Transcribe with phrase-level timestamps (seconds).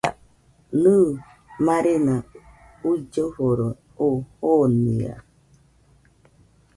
[0.81, 0.93] Nɨ,
[1.65, 2.15] marena
[2.89, 3.67] uilloforo
[4.07, 5.15] oo jonia